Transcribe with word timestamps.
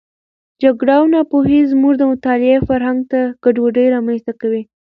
جګړه 0.61 0.93
او 0.99 1.05
ناپوهي 1.13 1.59
زموږ 1.71 1.93
د 1.97 2.03
مطالعې 2.11 2.57
فرهنګ 2.67 2.99
ته 3.11 3.19
ګډوډي 3.43 3.85
رامنځته 3.95 4.33
کړې. 4.41 4.61